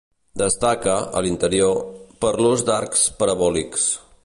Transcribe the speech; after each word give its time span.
Destaca, 0.41 0.93
a 1.19 1.23
l'interior, 1.25 1.77
per 2.25 2.33
l'ús 2.41 2.65
d'arcs 2.71 3.07
parabòlics. 3.23 3.89